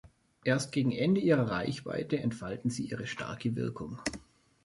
[0.43, 3.99] Erst gegen Ende ihrer Reichweite entfalten sie ihre starke Wirkung.